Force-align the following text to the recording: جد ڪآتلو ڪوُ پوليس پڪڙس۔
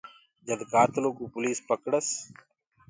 جد 0.45 0.59
ڪآتلو 0.71 1.09
ڪوُ 1.17 1.23
پوليس 1.33 1.57
پڪڙس۔ 1.67 2.07